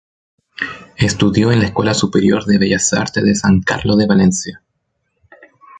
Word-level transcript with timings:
Estudió 0.97 1.51
en 1.51 1.59
la 1.59 1.65
Escuela 1.65 1.93
Superior 1.93 2.43
de 2.45 2.57
Bellas 2.57 2.91
Artes 2.91 3.23
de 3.23 3.35
San 3.35 3.61
Carlos 3.61 3.97
de 3.99 4.07
Valencia. 4.07 4.63